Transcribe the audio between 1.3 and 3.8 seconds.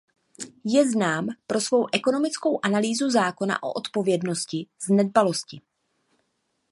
pro svou ekonomickou analýzu zákona o